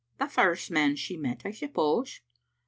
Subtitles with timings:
[0.19, 2.21] "The first man she met, I suppose.